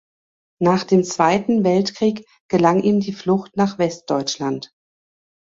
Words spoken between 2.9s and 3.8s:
die Flucht nach